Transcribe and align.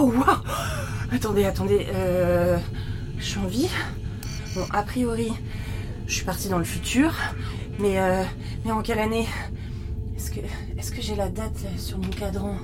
Oh 0.00 0.12
Attendez, 1.10 1.44
attendez, 1.44 1.88
euh... 1.92 2.56
Je 3.18 3.24
suis 3.24 3.38
en 3.40 3.46
vie. 3.46 3.68
Bon, 4.54 4.64
a 4.70 4.82
priori, 4.84 5.32
je 6.06 6.14
suis 6.14 6.24
partie 6.24 6.48
dans 6.48 6.58
le 6.58 6.64
futur, 6.64 7.12
mais 7.80 7.98
euh... 7.98 8.22
Mais 8.64 8.70
en 8.70 8.82
quelle 8.82 9.00
année? 9.00 9.26
Est-ce 10.14 10.30
que... 10.30 10.40
Est-ce 10.78 10.92
que 10.92 11.02
j'ai 11.02 11.16
la 11.16 11.28
date 11.28 11.64
sur 11.78 11.98
mon 11.98 12.10
cadran? 12.10 12.54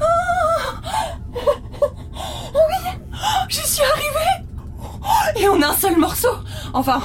Oh 0.00 0.06
Oui 2.54 2.90
J'y 3.50 3.68
suis 3.68 3.82
arrivée. 3.82 4.46
Et 5.36 5.48
en 5.48 5.60
un 5.60 5.74
seul 5.74 5.98
morceau. 5.98 6.32
Enfin, 6.72 7.02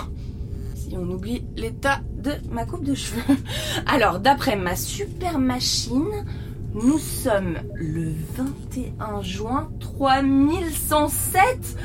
si 0.76 0.96
on 0.96 1.10
oublie 1.10 1.46
l'état 1.58 2.00
de 2.22 2.34
ma 2.52 2.66
coupe 2.66 2.84
de 2.84 2.94
cheveux. 2.94 3.22
Alors, 3.86 4.20
d'après 4.20 4.56
ma 4.56 4.76
super 4.76 5.40
machine, 5.40 6.26
nous 6.74 7.00
sommes 7.00 7.58
le 7.74 8.12
21 8.36 9.22
juin 9.22 9.70
3107 9.80 11.78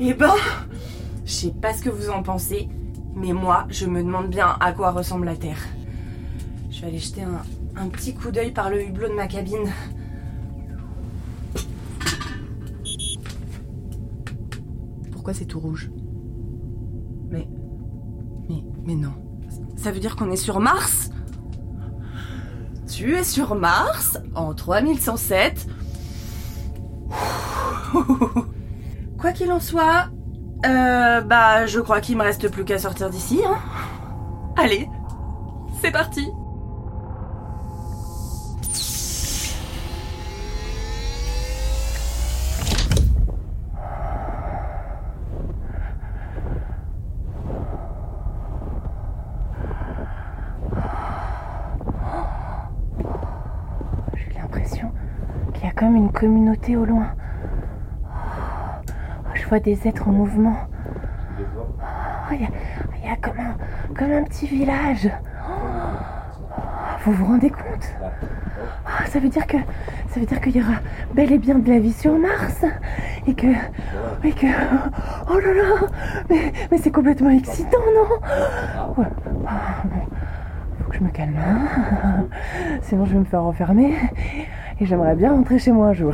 Eh 0.00 0.14
ben, 0.14 0.34
je 1.24 1.32
sais 1.32 1.54
pas 1.60 1.72
ce 1.72 1.82
que 1.82 1.90
vous 1.90 2.10
en 2.10 2.22
pensez, 2.22 2.68
mais 3.14 3.32
moi, 3.32 3.66
je 3.70 3.86
me 3.86 4.02
demande 4.02 4.28
bien 4.28 4.56
à 4.60 4.72
quoi 4.72 4.90
ressemble 4.90 5.26
la 5.26 5.36
Terre. 5.36 5.62
Je 6.70 6.80
vais 6.80 6.88
aller 6.88 6.98
jeter 6.98 7.22
un, 7.22 7.42
un 7.76 7.88
petit 7.88 8.14
coup 8.14 8.30
d'œil 8.30 8.52
par 8.52 8.70
le 8.70 8.82
hublot 8.82 9.08
de 9.08 9.14
ma 9.14 9.26
cabine. 9.26 9.70
Pourquoi 15.12 15.32
c'est 15.32 15.46
tout 15.46 15.60
rouge? 15.60 15.90
Mais. 17.30 17.48
Mais. 18.48 18.62
Mais 18.84 18.94
non. 18.94 19.23
Ça 19.76 19.90
veut 19.90 20.00
dire 20.00 20.16
qu'on 20.16 20.30
est 20.30 20.36
sur 20.36 20.60
Mars? 20.60 21.10
Tu 22.90 23.14
es 23.14 23.24
sur 23.24 23.54
Mars 23.54 24.18
en 24.34 24.54
3107. 24.54 25.66
Quoi 29.18 29.32
qu'il 29.32 29.50
en 29.52 29.60
soit, 29.60 30.08
euh, 30.66 31.20
bah, 31.20 31.66
je 31.66 31.80
crois 31.80 32.00
qu'il 32.00 32.16
me 32.16 32.22
reste 32.22 32.48
plus 32.50 32.64
qu'à 32.64 32.78
sortir 32.78 33.10
d'ici, 33.10 33.40
hein. 33.46 33.58
Allez, 34.56 34.88
c'est 35.82 35.90
parti. 35.90 36.30
J'ai 54.16 54.38
l'impression 54.38 54.92
qu'il 55.52 55.64
y 55.64 55.66
a 55.66 55.72
une 55.94 56.10
communauté 56.12 56.76
au 56.76 56.84
loin. 56.84 57.06
Oh, 58.04 59.30
je 59.34 59.46
vois 59.46 59.60
des 59.60 59.86
êtres 59.86 60.08
en 60.08 60.12
mouvement. 60.12 60.56
Oh, 61.40 62.32
Il 62.32 62.40
y 62.40 63.10
a, 63.10 63.16
comme, 63.16 63.38
un, 63.38 63.94
comme 63.94 64.12
un 64.12 64.22
petit 64.24 64.46
village. 64.46 65.10
Oh, 65.48 65.52
Vous 67.04 67.12
vous 67.12 67.24
rendez 67.26 67.50
compte? 67.50 67.92
Ça 69.06 69.18
veut 69.18 69.28
dire 69.28 69.46
que 69.46 69.56
ça 70.08 70.20
veut 70.20 70.26
dire 70.26 70.40
qu'il 70.40 70.56
y 70.56 70.60
aura 70.62 70.74
bel 71.14 71.32
et 71.32 71.38
bien 71.38 71.56
de 71.58 71.68
la 71.68 71.78
vie 71.78 71.92
sur 71.92 72.16
Mars 72.18 72.64
et 73.26 73.34
que 73.34 73.46
et 74.22 74.32
que 74.32 74.46
oh 75.30 75.38
là 75.38 75.54
là 75.54 75.86
mais, 76.30 76.52
mais 76.70 76.78
c'est 76.78 76.90
complètement 76.92 77.30
excitant 77.30 77.78
non? 77.94 78.94
Ouais. 78.96 79.06
Ah, 79.46 79.82
bon. 79.84 80.00
Faut 80.84 80.90
que 80.90 80.96
je 80.96 81.02
me 81.02 81.08
calme. 81.10 81.34
hein. 81.36 82.26
Sinon, 82.82 83.04
je 83.06 83.12
vais 83.14 83.18
me 83.20 83.24
faire 83.24 83.42
enfermer. 83.42 83.94
Et 84.80 84.86
j'aimerais 84.86 85.14
bien 85.14 85.32
rentrer 85.32 85.58
chez 85.58 85.70
moi 85.70 85.88
un 85.88 85.92
jour. 85.92 86.12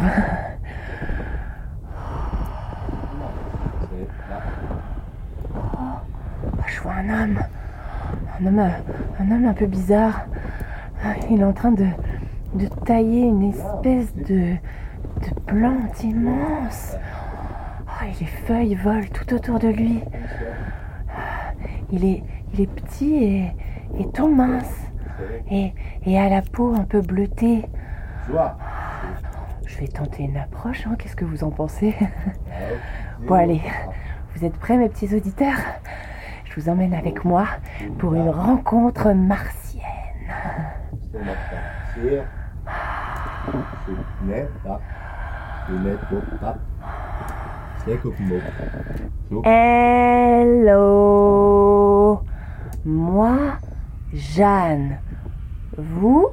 Oh, 5.55 5.99
je 6.67 6.81
vois 6.83 6.93
un 6.93 7.09
homme. 7.09 7.39
Un 8.39 8.47
homme, 8.47 8.71
un 9.19 9.31
homme 9.31 9.47
un 9.47 9.55
peu 9.55 9.67
bizarre. 9.67 10.27
Il 11.31 11.41
est 11.41 11.45
en 11.45 11.55
train 11.55 11.73
de, 11.73 11.87
de 12.55 12.67
tailler 12.85 13.23
une 13.23 13.45
espèce 13.45 14.15
de, 14.15 14.55
de 14.55 15.35
plante 15.47 16.05
immense. 16.05 16.97
Oh, 17.87 18.05
et 18.05 18.13
les 18.21 18.27
feuilles 18.27 18.75
volent 18.75 19.09
tout 19.13 19.35
autour 19.35 19.59
de 19.59 19.69
lui. 19.69 20.01
Il 21.93 22.05
est, 22.05 22.23
il 22.53 22.61
est 22.61 22.67
petit 22.67 23.25
et, 23.25 23.55
et 23.99 24.07
tout 24.13 24.29
mince. 24.29 24.77
Et, 25.51 25.73
et 26.05 26.19
à 26.19 26.29
la 26.29 26.43
peau 26.43 26.75
un 26.75 26.85
peu 26.85 27.01
bleutée. 27.01 27.65
Je 29.67 29.79
vais 29.79 29.89
tenter 29.89 30.25
une 30.25 30.37
approche, 30.37 30.87
hein, 30.87 30.95
qu'est-ce 30.99 31.17
que 31.17 31.25
vous 31.25 31.45
en 31.45 31.51
pensez? 31.51 31.95
Bon 33.27 33.35
allez, 33.35 33.61
vous 34.35 34.45
êtes 34.45 34.57
prêts 34.57 34.79
mes 34.79 34.89
petits 34.89 35.15
auditeurs? 35.15 35.59
Je 36.45 36.59
vous 36.59 36.69
emmène 36.71 36.95
avec 36.95 37.25
moi 37.25 37.47
pour 37.99 38.15
une 38.15 38.31
rencontre 38.31 39.13
martienne. 39.13 39.85
Hello. 49.45 50.81
Moi, 52.85 53.37
Jeanne. 54.13 54.99
Vous 55.77 56.31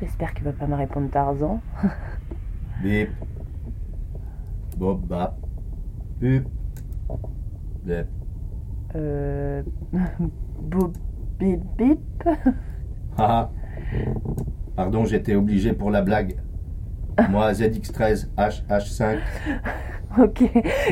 J'espère 0.00 0.32
qu'il 0.34 0.44
va 0.44 0.52
pas 0.52 0.66
me 0.66 0.76
répondre 0.76 1.10
Tarzan. 1.10 1.60
Bip. 2.82 3.10
Bob 4.76 5.00
bap. 5.06 5.36
Bup. 6.20 6.46
Blep. 7.84 8.08
Euh... 8.94 9.62
Boop, 10.60 10.96
bip, 11.38 11.60
bip. 11.76 12.00
Haha. 13.16 13.50
Pardon, 14.76 15.04
j'étais 15.04 15.34
obligé 15.34 15.72
pour 15.72 15.90
la 15.90 16.02
blague. 16.02 16.36
Moi, 17.30 17.52
ZX13, 17.52 18.28
HH5. 18.36 19.18
Ok, 20.18 20.42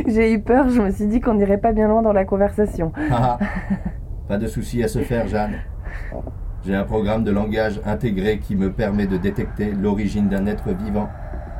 j'ai 0.07 0.35
eu 0.35 0.43
peur, 0.43 0.69
je 0.69 0.81
me 0.83 0.91
suis 0.91 1.07
dit 1.07 1.21
qu'on 1.21 1.35
n'irait 1.35 1.57
pas 1.57 1.73
bien 1.73 1.89
loin 1.89 2.03
dans 2.03 2.13
la 2.13 2.27
conversation. 2.27 2.93
Pas 4.29 4.37
de 4.37 4.47
souci 4.47 4.83
à 4.85 4.89
se 4.89 4.99
faire, 4.99 5.27
Jeanne. 5.27 5.55
J'ai 6.67 6.75
un 6.75 6.83
programme 6.83 7.23
de 7.23 7.31
langage 7.31 7.81
intégré 7.87 8.41
qui 8.41 8.57
me 8.57 8.73
permet 8.73 9.07
de 9.07 9.17
détecter 9.17 9.71
l'origine 9.71 10.29
d'un 10.29 10.47
être 10.47 10.71
vivant 10.71 11.09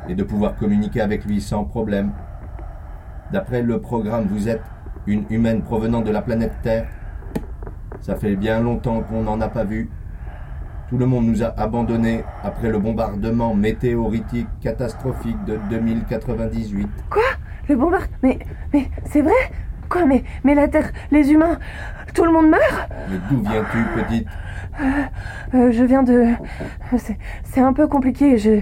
et 0.09 0.15
de 0.15 0.23
pouvoir 0.23 0.57
communiquer 0.57 0.99
avec 0.99 1.23
lui 1.23 1.39
sans 1.39 1.63
problème. 1.63 2.11
D'après 3.31 3.61
le 3.61 3.79
programme, 3.79 4.25
vous 4.29 4.49
êtes 4.49 4.63
une 5.05 5.23
humaine 5.29 5.61
provenant 5.61 6.01
de 6.01 6.11
la 6.11 6.21
planète 6.21 6.51
Terre. 6.61 6.87
Ça 8.01 8.17
fait 8.17 8.35
bien 8.35 8.59
longtemps 8.59 8.99
qu'on 8.99 9.23
n'en 9.23 9.39
a 9.39 9.47
pas 9.47 9.63
vu. 9.63 9.89
Tout 10.89 10.97
le 10.97 11.05
monde 11.05 11.25
nous 11.25 11.41
a 11.41 11.53
abandonnés 11.57 12.25
après 12.43 12.67
le 12.67 12.79
bombardement 12.79 13.53
météoritique 13.53 14.49
catastrophique 14.59 15.41
de 15.45 15.57
2098. 15.69 16.85
Quoi? 17.09 17.23
Le 17.69 17.77
bombard 17.77 18.07
Mais, 18.23 18.39
mais 18.73 18.91
c'est 19.05 19.21
vrai? 19.21 19.31
Quoi 19.87 20.03
mais, 20.05 20.25
mais 20.43 20.53
la 20.53 20.67
Terre, 20.67 20.91
les 21.11 21.31
humains, 21.31 21.59
tout 22.13 22.25
le 22.25 22.31
monde 22.33 22.49
meurt? 22.49 22.89
Mais 23.09 23.19
d'où 23.29 23.41
viens-tu, 23.41 24.01
petite? 24.01 24.27
Euh, 24.79 25.71
Je 25.71 25.83
viens 25.83 26.03
de... 26.03 26.25
C'est 27.43 27.61
un 27.61 27.73
peu 27.73 27.87
compliqué, 27.87 28.37
je... 28.37 28.61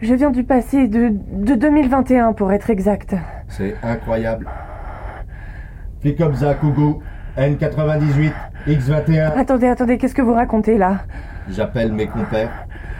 Je 0.00 0.14
viens 0.14 0.30
du 0.30 0.44
passé, 0.44 0.86
de, 0.86 1.10
de 1.32 1.54
2021 1.56 2.32
pour 2.32 2.52
être 2.52 2.70
exact. 2.70 3.16
C'est 3.48 3.74
incroyable. 3.82 4.46
Flicobza 6.00 6.54
Kougou, 6.54 7.02
N98, 7.36 8.32
X21. 8.68 9.32
Attendez, 9.36 9.66
attendez, 9.66 9.98
qu'est-ce 9.98 10.14
que 10.14 10.22
vous 10.22 10.34
racontez 10.34 10.78
là? 10.78 10.98
J'appelle 11.50 11.92
mes 11.92 12.06
compères. 12.06 12.50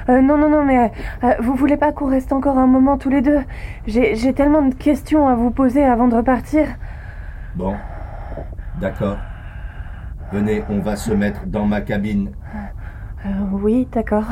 Euh, 0.09 0.21
non, 0.21 0.37
non, 0.39 0.49
non, 0.49 0.65
mais 0.65 0.91
euh, 1.23 1.35
vous 1.41 1.55
voulez 1.55 1.77
pas 1.77 1.93
qu'on 1.93 2.07
reste 2.07 2.33
encore 2.33 2.59
un 2.59 2.67
moment 2.67 2.99
tous 2.99 3.11
les 3.11 3.21
deux? 3.21 3.41
J'ai 3.87 4.33
tellement 4.33 4.63
de 4.63 4.75
questions 4.75 5.29
à 5.29 5.35
vous 5.37 5.53
poser 5.53 5.85
avant 5.85 6.09
de 6.09 6.17
repartir. 6.17 6.67
Bon, 7.55 7.75
d'accord. 8.81 9.19
Venez, 10.33 10.63
on 10.69 10.81
va 10.81 10.97
se 10.97 11.13
mettre 11.13 11.47
dans 11.47 11.67
ma 11.67 11.81
cabine. 11.81 12.33
Euh, 13.25 13.29
oui, 13.53 13.89
d'accord. 13.91 14.27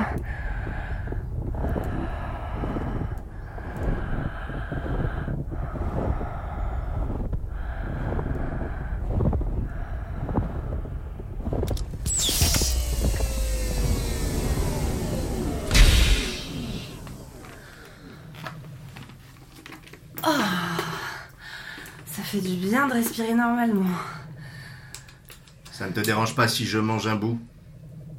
Ah, 20.22 20.76
Ça 22.06 22.22
fait 22.22 22.40
du 22.40 22.56
bien 22.56 22.88
de 22.88 22.93
respirer 22.94 23.34
normalement. 23.34 23.84
Ça 25.76 25.87
ne 25.87 25.93
te 25.93 26.00
dérange 26.00 26.34
pas 26.34 26.49
si 26.49 26.64
je 26.64 26.78
mange 26.78 27.06
un 27.06 27.17
bout? 27.17 27.38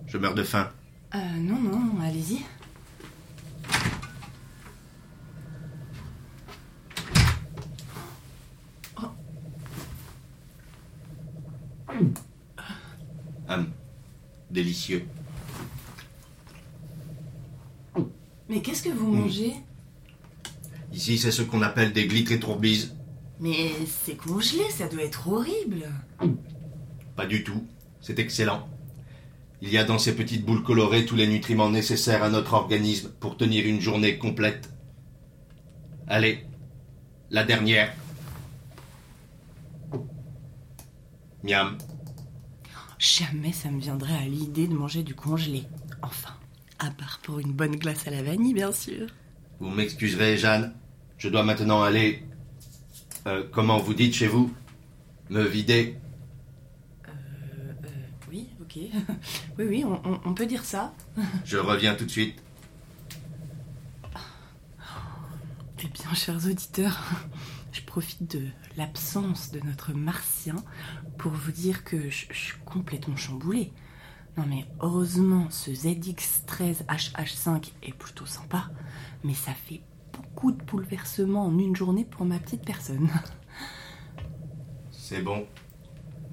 Je 0.05 0.19
meurs 0.19 0.35
de 0.35 0.43
faim. 0.43 0.69
Euh, 1.15 1.17
non, 1.39 1.59
non, 1.59 1.99
allez-y. 2.03 2.45
Hum, 13.49 13.65
délicieux. 14.51 15.07
Mais 18.49 18.61
qu'est-ce 18.61 18.83
que 18.83 18.89
vous 18.89 19.11
mangez? 19.11 19.53
Ici, 20.93 21.17
c'est 21.17 21.31
ce 21.31 21.41
qu'on 21.41 21.63
appelle 21.63 21.91
des 21.91 22.05
glitres 22.05 22.33
et 22.33 22.39
tourbises. 22.39 22.95
Mais 23.39 23.71
c'est 23.87 24.15
congelé, 24.15 24.69
ça 24.69 24.87
doit 24.87 25.01
être 25.01 25.27
horrible. 25.27 25.87
Pas 27.17 27.25
du 27.25 27.43
tout. 27.43 27.67
C'est 27.99 28.19
excellent. 28.19 28.69
Il 29.61 29.69
y 29.69 29.77
a 29.79 29.83
dans 29.83 29.97
ces 29.97 30.15
petites 30.15 30.45
boules 30.45 30.63
colorées 30.63 31.03
tous 31.03 31.15
les 31.15 31.27
nutriments 31.27 31.71
nécessaires 31.71 32.23
à 32.23 32.29
notre 32.29 32.53
organisme 32.53 33.11
pour 33.19 33.35
tenir 33.35 33.65
une 33.65 33.81
journée 33.81 34.19
complète. 34.19 34.69
Allez, 36.07 36.45
la 37.31 37.43
dernière. 37.43 37.91
Miam. 41.43 41.77
Jamais 42.99 43.51
ça 43.51 43.71
me 43.71 43.79
viendrait 43.79 44.15
à 44.15 44.25
l'idée 44.25 44.67
de 44.67 44.73
manger 44.75 45.01
du 45.01 45.15
congelé. 45.15 45.63
Enfin, 46.03 46.35
à 46.77 46.91
part 46.91 47.19
pour 47.23 47.39
une 47.39 47.51
bonne 47.51 47.77
glace 47.77 48.07
à 48.07 48.11
la 48.11 48.21
vanille, 48.21 48.53
bien 48.53 48.71
sûr. 48.71 49.07
Vous 49.59 49.69
m'excuserez, 49.69 50.37
Jeanne. 50.37 50.75
Je 51.17 51.29
dois 51.29 51.43
maintenant 51.43 51.81
aller. 51.81 52.23
Euh, 53.25 53.43
comment 53.51 53.79
vous 53.79 53.95
dites 53.95 54.13
chez 54.13 54.27
vous? 54.27 54.53
Me 55.31 55.43
vider. 55.43 55.97
Oui, 58.77 58.91
oui, 59.57 59.65
oui, 59.67 59.83
on, 59.85 59.99
on- 60.07 60.19
on 60.25 60.33
peut 60.33 60.45
dire 60.45 60.63
ça. 60.63 60.93
Je 61.45 61.57
reviens 61.57 61.95
tout 61.95 62.05
de 62.05 62.11
suite. 62.11 62.41
Eh 65.83 65.87
bien, 65.87 66.13
chers 66.15 66.43
auditeurs, 66.47 66.99
je 67.71 67.81
profite 67.83 68.31
de 68.35 68.47
l'absence 68.77 69.51
de 69.51 69.59
notre 69.59 69.93
martien 69.93 70.55
pour 71.19 71.31
vous 71.31 71.51
dire 71.51 71.83
que 71.83 72.09
je, 72.09 72.25
je 72.31 72.37
suis 72.37 72.57
complètement 72.65 73.15
chamboulée. 73.15 73.71
Non 74.37 74.45
mais 74.47 74.65
heureusement, 74.81 75.47
ce 75.51 75.69
ZX13HH5 75.71 77.71
est 77.83 77.93
plutôt 77.93 78.25
sympa, 78.25 78.69
mais 79.23 79.33
ça 79.35 79.53
fait 79.53 79.81
beaucoup 80.13 80.51
de 80.51 80.61
bouleversements 80.63 81.45
en 81.47 81.57
une 81.57 81.75
journée 81.75 82.05
pour 82.05 82.25
ma 82.25 82.39
petite 82.39 82.63
personne. 82.65 83.09
C'est 84.91 85.21
bon. 85.21 85.45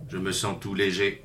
Je 0.08 0.16
me 0.18 0.32
sens 0.32 0.56
tout 0.60 0.74
léger. 0.74 1.24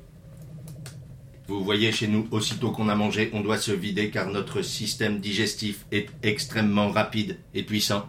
Vous 1.50 1.64
voyez, 1.64 1.90
chez 1.90 2.06
nous, 2.06 2.28
aussitôt 2.30 2.70
qu'on 2.70 2.88
a 2.88 2.94
mangé, 2.94 3.28
on 3.32 3.40
doit 3.40 3.58
se 3.58 3.72
vider 3.72 4.10
car 4.10 4.28
notre 4.28 4.62
système 4.62 5.18
digestif 5.18 5.84
est 5.90 6.08
extrêmement 6.22 6.90
rapide 6.92 7.38
et 7.54 7.64
puissant. 7.64 8.08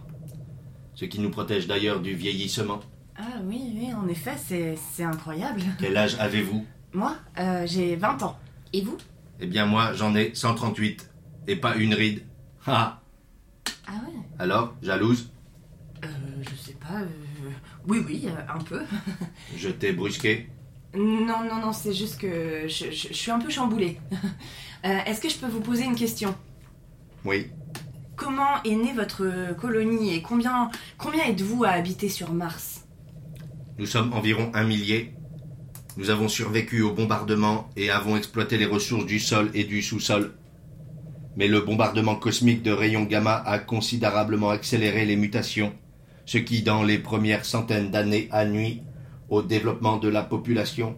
Ce 0.94 1.04
qui 1.06 1.18
nous 1.18 1.28
protège 1.30 1.66
d'ailleurs 1.66 1.98
du 2.00 2.14
vieillissement. 2.14 2.78
Ah 3.16 3.40
oui, 3.44 3.60
oui, 3.74 3.92
en 3.92 4.06
effet, 4.06 4.36
c'est 4.46 4.76
c'est 4.92 5.02
incroyable. 5.02 5.60
Quel 5.80 5.96
âge 5.96 6.14
avez-vous? 6.20 6.64
Moi, 6.92 7.16
euh, 7.40 7.66
j'ai 7.66 7.96
20 7.96 8.22
ans. 8.22 8.38
Et 8.72 8.82
vous? 8.82 8.96
Eh 9.40 9.46
bien 9.48 9.66
moi, 9.66 9.92
j'en 9.92 10.14
ai 10.14 10.30
138. 10.36 11.10
Et 11.48 11.56
pas 11.56 11.74
une 11.74 11.94
ride. 11.94 12.22
Ah 12.64 13.02
Ah 13.88 13.94
ouais? 14.06 14.14
Alors, 14.38 14.76
jalouse? 14.84 15.32
Euh, 16.04 16.08
je 16.48 16.54
sais 16.64 16.74
pas. 16.78 17.00
euh, 17.00 17.50
Oui, 17.88 18.04
oui, 18.06 18.26
euh, 18.28 18.54
un 18.54 18.60
peu. 18.62 18.82
Je 19.56 19.68
t'ai 19.68 19.90
brusqué? 19.90 20.48
Non, 20.94 21.42
non, 21.44 21.60
non, 21.60 21.72
c'est 21.72 21.94
juste 21.94 22.18
que 22.20 22.66
je, 22.68 22.90
je- 22.90 23.08
je 23.08 23.12
suis 23.14 23.30
un 23.30 23.38
peu 23.38 23.50
chamboulée. 23.50 23.98
Euh, 24.84 24.98
Est-ce 25.06 25.20
que 25.20 25.28
je 25.28 25.36
peux 25.36 25.46
vous 25.46 25.60
poser 25.60 25.84
une 25.84 25.94
question? 25.94 26.34
Oui. 27.24 27.46
Comment 28.16 28.60
est 28.64 28.74
née 28.74 28.92
votre 28.92 29.54
colonie 29.56 30.12
et 30.12 30.22
combien, 30.22 30.72
combien 30.98 31.24
êtes-vous 31.26 31.62
à 31.62 31.68
habiter 31.68 32.08
sur 32.08 32.32
Mars? 32.32 32.84
Nous 33.78 33.86
sommes 33.86 34.12
environ 34.12 34.50
un 34.54 34.64
millier. 34.64 35.14
Nous 35.96 36.10
avons 36.10 36.26
survécu 36.28 36.82
au 36.82 36.92
bombardement 36.92 37.70
et 37.76 37.90
avons 37.90 38.16
exploité 38.16 38.58
les 38.58 38.66
ressources 38.66 39.06
du 39.06 39.20
sol 39.20 39.52
et 39.54 39.62
du 39.62 39.82
sous-sol. 39.82 40.34
Mais 41.36 41.46
le 41.46 41.60
bombardement 41.60 42.16
cosmique 42.16 42.64
de 42.64 42.72
rayons 42.72 43.04
gamma 43.04 43.36
a 43.36 43.60
considérablement 43.60 44.50
accéléré 44.50 45.04
les 45.04 45.14
mutations, 45.14 45.72
ce 46.26 46.38
qui, 46.38 46.62
dans 46.62 46.82
les 46.82 46.98
premières 46.98 47.44
centaines 47.44 47.92
d'années, 47.92 48.26
a 48.32 48.44
nuit 48.46 48.82
au 49.32 49.40
développement 49.40 49.96
de 49.96 50.08
la 50.08 50.22
population. 50.22 50.94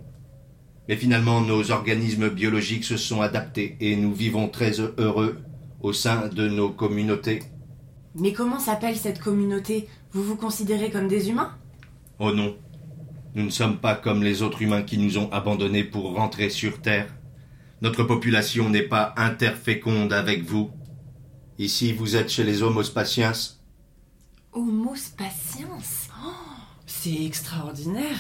Mais 0.89 0.97
finalement, 0.97 1.41
nos 1.41 1.71
organismes 1.71 2.29
biologiques 2.29 2.85
se 2.85 2.97
sont 2.97 3.23
adaptés 3.23 3.77
et 3.81 3.95
nous 3.95 4.13
vivons 4.13 4.49
très 4.49 4.81
heureux 4.81 5.39
au 5.81 5.93
sein 5.93 6.27
de 6.27 6.49
nos 6.49 6.71
communautés. 6.71 7.45
Mais 8.17 8.33
comment 8.33 8.59
s'appelle 8.59 8.97
cette 8.97 9.21
communauté? 9.21 9.89
Vous 10.11 10.25
vous 10.25 10.35
considérez 10.37 10.91
comme 10.91 11.07
des 11.07 11.31
humains? 11.31 11.53
Oh 12.19 12.33
non, 12.33 12.57
nous 13.37 13.45
ne 13.45 13.51
sommes 13.51 13.79
pas 13.79 13.95
comme 13.95 14.25
les 14.25 14.43
autres 14.43 14.63
humains 14.63 14.83
qui 14.83 14.99
nous 14.99 15.17
ont 15.17 15.31
abandonnés 15.31 15.85
pour 15.85 16.15
rentrer 16.15 16.51
sur 16.51 16.83
Terre. 16.83 17.15
Notre 17.83 18.03
population 18.03 18.69
n'est 18.69 18.89
pas 18.89 19.15
interféconde 19.17 20.13
avec 20.13 20.43
vous. 20.43 20.71
Ici, 21.59 21.93
vous 21.93 22.17
êtes 22.17 22.31
chez 22.31 22.43
les 22.43 22.65
Homo 22.65 22.83
spaciens. 22.83 23.33
C'est 27.05 27.27
extraordinaire 27.27 28.17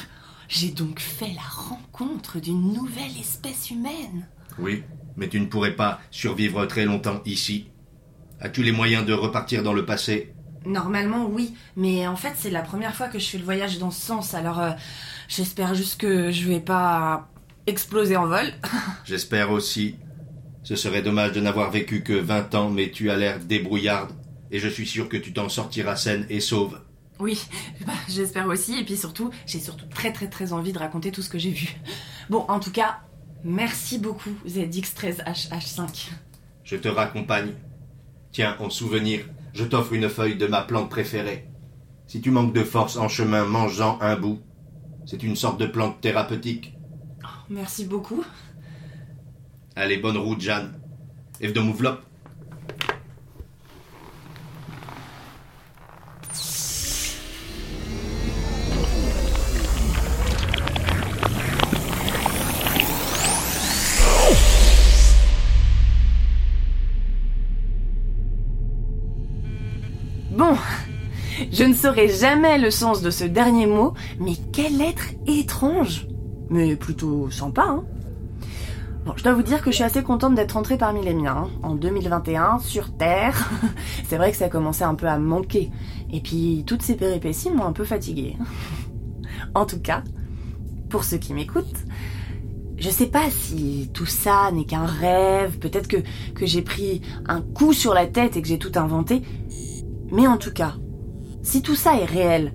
J'ai 0.46 0.68
donc 0.68 1.00
fait 1.00 1.32
la 1.34 1.40
rencontre 1.40 2.38
d'une 2.38 2.74
nouvelle 2.74 3.16
espèce 3.18 3.70
humaine 3.70 4.28
Oui, 4.58 4.82
mais 5.16 5.30
tu 5.30 5.40
ne 5.40 5.46
pourrais 5.46 5.74
pas 5.74 6.02
survivre 6.10 6.66
très 6.66 6.84
longtemps 6.84 7.22
ici. 7.24 7.70
As-tu 8.42 8.62
les 8.62 8.72
moyens 8.72 9.06
de 9.06 9.14
repartir 9.14 9.62
dans 9.62 9.72
le 9.72 9.86
passé? 9.86 10.34
Normalement, 10.66 11.24
oui, 11.24 11.54
mais 11.76 12.06
en 12.06 12.16
fait, 12.16 12.34
c'est 12.36 12.50
la 12.50 12.60
première 12.60 12.94
fois 12.94 13.08
que 13.08 13.18
je 13.18 13.24
fais 13.24 13.38
le 13.38 13.44
voyage 13.44 13.78
dans 13.78 13.90
ce 13.90 14.04
sens, 14.04 14.34
alors 14.34 14.60
euh, 14.60 14.72
j'espère 15.28 15.74
juste 15.74 15.98
que 15.98 16.30
je 16.30 16.46
vais 16.46 16.60
pas 16.60 17.30
exploser 17.66 18.18
en 18.18 18.26
vol. 18.26 18.52
J'espère 19.06 19.50
aussi. 19.50 19.94
Ce 20.62 20.76
serait 20.76 21.00
dommage 21.00 21.32
de 21.32 21.40
n'avoir 21.40 21.70
vécu 21.70 22.02
que 22.02 22.12
vingt 22.12 22.54
ans, 22.54 22.68
mais 22.68 22.90
tu 22.90 23.10
as 23.10 23.16
l'air 23.16 23.38
débrouillarde, 23.40 24.12
et 24.50 24.58
je 24.58 24.68
suis 24.68 24.86
sûr 24.86 25.08
que 25.08 25.16
tu 25.16 25.32
t'en 25.32 25.48
sortiras 25.48 25.96
saine 25.96 26.26
et 26.28 26.40
sauve. 26.40 26.78
Oui, 27.20 27.46
bah, 27.86 27.92
j'espère 28.08 28.46
aussi, 28.48 28.78
et 28.78 28.84
puis 28.84 28.96
surtout, 28.96 29.30
j'ai 29.46 29.60
surtout 29.60 29.86
très 29.86 30.12
très 30.12 30.28
très 30.28 30.52
envie 30.52 30.72
de 30.72 30.78
raconter 30.78 31.12
tout 31.12 31.22
ce 31.22 31.30
que 31.30 31.38
j'ai 31.38 31.50
vu. 31.50 31.76
Bon, 32.30 32.44
en 32.48 32.60
tout 32.60 32.72
cas, 32.72 33.00
merci 33.44 33.98
beaucoup 33.98 34.30
ZX13HH5. 34.46 36.10
Je 36.64 36.76
te 36.76 36.88
raccompagne. 36.88 37.52
Tiens, 38.32 38.56
en 38.58 38.70
souvenir, 38.70 39.24
je 39.52 39.64
t'offre 39.64 39.92
une 39.92 40.08
feuille 40.08 40.36
de 40.36 40.46
ma 40.46 40.62
plante 40.62 40.90
préférée. 40.90 41.48
Si 42.06 42.20
tu 42.20 42.30
manques 42.30 42.52
de 42.52 42.64
force 42.64 42.96
en 42.96 43.08
chemin, 43.08 43.44
mange-en 43.44 43.98
un 44.00 44.16
bout. 44.16 44.40
C'est 45.06 45.22
une 45.22 45.36
sorte 45.36 45.60
de 45.60 45.66
plante 45.66 46.00
thérapeutique. 46.00 46.74
Merci 47.48 47.84
beaucoup. 47.84 48.24
Allez, 49.76 49.98
bonne 49.98 50.16
route, 50.16 50.40
Jeanne. 50.40 50.80
De 51.40 51.60
Mouvelop. 51.60 51.98
Bon, 70.36 70.56
je 71.52 71.62
ne 71.62 71.74
saurai 71.74 72.08
jamais 72.08 72.58
le 72.58 72.70
sens 72.70 73.02
de 73.02 73.10
ce 73.10 73.22
dernier 73.22 73.66
mot, 73.66 73.94
mais 74.18 74.32
quel 74.52 74.80
être 74.80 75.04
étrange 75.28 76.08
Mais 76.50 76.74
plutôt 76.74 77.30
sympa, 77.30 77.64
hein 77.68 77.84
Bon, 79.06 79.12
je 79.16 79.22
dois 79.22 79.34
vous 79.34 79.44
dire 79.44 79.62
que 79.62 79.70
je 79.70 79.76
suis 79.76 79.84
assez 79.84 80.02
contente 80.02 80.34
d'être 80.34 80.52
rentrée 80.52 80.76
parmi 80.76 81.04
les 81.04 81.14
miens, 81.14 81.44
hein, 81.46 81.50
en 81.62 81.76
2021, 81.76 82.58
sur 82.58 82.96
Terre. 82.96 83.48
C'est 84.08 84.16
vrai 84.16 84.32
que 84.32 84.36
ça 84.36 84.48
commençait 84.48 84.82
un 84.82 84.96
peu 84.96 85.06
à 85.06 85.18
manquer. 85.18 85.70
Et 86.12 86.20
puis, 86.20 86.64
toutes 86.66 86.82
ces 86.82 86.96
péripéties 86.96 87.50
m'ont 87.50 87.66
un 87.66 87.72
peu 87.72 87.84
fatiguée. 87.84 88.36
En 89.54 89.66
tout 89.66 89.78
cas, 89.78 90.02
pour 90.88 91.04
ceux 91.04 91.18
qui 91.18 91.32
m'écoutent, 91.32 91.84
je 92.76 92.90
sais 92.90 93.06
pas 93.06 93.30
si 93.30 93.88
tout 93.94 94.06
ça 94.06 94.50
n'est 94.52 94.64
qu'un 94.64 94.86
rêve, 94.86 95.58
peut-être 95.58 95.86
que 95.86 95.98
j'ai 96.46 96.62
pris 96.62 97.02
un 97.26 97.40
coup 97.40 97.72
sur 97.72 97.94
la 97.94 98.06
tête 98.06 98.36
et 98.36 98.42
que 98.42 98.48
j'ai 98.48 98.58
tout 98.58 98.72
inventé, 98.74 99.22
mais 100.14 100.28
en 100.28 100.36
tout 100.36 100.52
cas, 100.52 100.74
si 101.42 101.60
tout 101.60 101.74
ça 101.74 101.98
est 101.98 102.04
réel, 102.04 102.52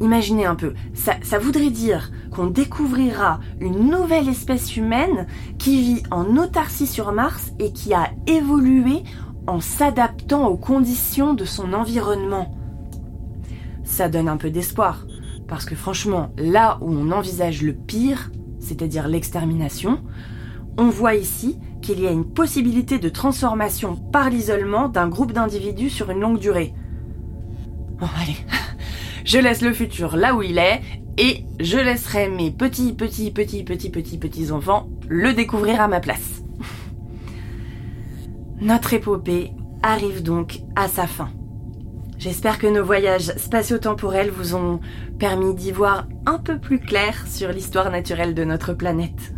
imaginez 0.00 0.46
un 0.46 0.54
peu, 0.54 0.72
ça, 0.94 1.38
voudrait 1.38 1.70
dire 1.70 2.12
qu'on 2.30 2.46
découvrira 2.46 3.40
une 3.60 3.90
nouvelle 3.90 4.28
espèce 4.28 4.76
humaine 4.76 5.26
qui 5.58 5.80
vit 5.80 6.02
en 6.12 6.36
autarcie 6.36 6.86
sur 6.86 7.10
Mars 7.12 7.52
et 7.58 7.72
qui 7.72 7.92
a 7.92 8.10
évolué 8.28 9.02
en 9.48 9.58
s'adaptant 9.60 10.46
aux 10.46 10.56
conditions 10.56 11.34
de 11.34 11.44
son 11.44 11.72
environnement. 11.72 12.54
Ça 13.82 14.08
donne 14.08 14.28
un 14.28 14.36
peu 14.36 14.50
d'espoir, 14.50 15.04
parce 15.48 15.64
que 15.64 15.74
franchement, 15.74 16.30
là 16.38 16.78
où 16.80 16.92
on 16.92 17.10
envisage 17.10 17.62
le 17.62 17.74
pire, 17.74 18.30
c'est-à-dire 18.60 19.08
l'extermination, 19.08 19.98
on 20.78 20.88
voit 20.88 21.16
ici 21.16 21.58
qu'il 21.82 22.00
y 22.00 22.06
a 22.06 22.12
une 22.12 22.24
possibilité 22.24 23.00
de 23.00 23.08
transformation 23.08 23.96
par 23.96 24.30
l'isolement 24.30 24.88
d'un 24.88 25.08
groupe 25.08 25.32
d'individus 25.32 25.90
sur 25.90 26.10
une 26.10 26.20
longue 26.20 26.38
durée. 26.38 26.74
Bon, 28.02 28.08
allez, 28.20 28.36
je 29.24 29.38
laisse 29.38 29.62
le 29.62 29.72
futur 29.72 30.16
là 30.16 30.34
où 30.34 30.42
il 30.42 30.58
est 30.58 30.80
et 31.18 31.44
je 31.60 31.78
laisserai 31.78 32.28
mes 32.28 32.50
petits, 32.50 32.94
petits, 32.94 33.30
petits, 33.30 33.62
petits, 33.62 33.90
petits, 33.90 34.18
petits 34.18 34.50
enfants 34.50 34.88
le 35.08 35.32
découvrir 35.34 35.80
à 35.80 35.86
ma 35.86 36.00
place. 36.00 36.42
Notre 38.60 38.92
épopée 38.94 39.52
arrive 39.84 40.24
donc 40.24 40.58
à 40.74 40.88
sa 40.88 41.06
fin. 41.06 41.30
J'espère 42.18 42.58
que 42.58 42.66
nos 42.66 42.84
voyages 42.84 43.32
spatio-temporels 43.36 44.30
vous 44.30 44.56
ont 44.56 44.80
permis 45.20 45.54
d'y 45.54 45.70
voir 45.70 46.08
un 46.26 46.38
peu 46.38 46.58
plus 46.58 46.80
clair 46.80 47.24
sur 47.28 47.52
l'histoire 47.52 47.92
naturelle 47.92 48.34
de 48.34 48.42
notre 48.42 48.74
planète. 48.74 49.32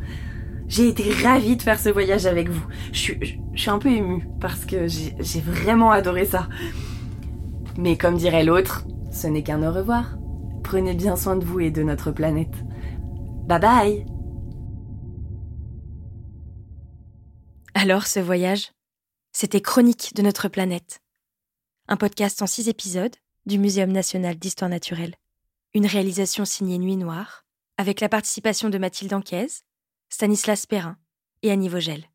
J'ai 0.69 0.89
été 0.89 1.13
ravie 1.23 1.57
de 1.57 1.63
faire 1.63 1.79
ce 1.79 1.91
voyage 1.91 2.25
avec 2.25 2.49
vous. 2.49 2.65
Je 2.93 2.99
suis, 2.99 3.71
un 3.71 3.79
peu 3.79 3.91
émue 3.91 4.27
parce 4.41 4.65
que 4.65 4.89
j'ai 4.89 5.41
vraiment 5.41 5.91
adoré 5.91 6.25
ça. 6.25 6.49
Mais 7.77 7.97
comme 7.97 8.17
dirait 8.17 8.45
l'autre, 8.45 8.85
ce 9.11 9.27
n'est 9.27 9.43
qu'un 9.43 9.63
au 9.63 9.73
revoir. 9.73 10.17
Prenez 10.63 10.95
bien 10.95 11.17
soin 11.17 11.37
de 11.37 11.45
vous 11.45 11.61
et 11.61 11.71
de 11.71 11.83
notre 11.83 12.11
planète. 12.11 12.55
Bye 13.47 13.61
bye 13.61 14.07
Alors 17.75 18.07
ce 18.07 18.21
voyage, 18.21 18.73
c'était 19.33 19.61
Chronique 19.61 20.15
de 20.15 20.23
notre 20.23 20.49
planète 20.49 21.01
un 21.87 21.97
podcast 21.97 22.41
en 22.41 22.47
six 22.47 22.69
épisodes 22.69 23.15
du 23.47 23.59
Muséum 23.59 23.93
national 23.93 24.37
d'histoire 24.37 24.71
naturelle. 24.71 25.15
Une 25.75 25.87
réalisation 25.87 26.45
signée 26.45 26.79
Nuit 26.79 26.97
Noire, 26.97 27.45
avec 27.77 28.01
la 28.01 28.09
participation 28.09 28.71
de 28.71 28.79
Mathilde 28.79 29.13
Anquez, 29.13 29.49
Stanislas 30.09 30.65
Perrin 30.65 30.97
et 31.43 31.51
Annie 31.51 31.69
Vogel. 31.69 32.09